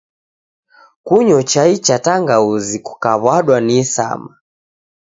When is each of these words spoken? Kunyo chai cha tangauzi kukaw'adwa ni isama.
Kunyo 1.05 1.39
chai 1.51 1.73
cha 1.85 1.97
tangauzi 2.05 2.77
kukaw'adwa 2.85 3.57
ni 3.65 3.75
isama. 3.81 4.31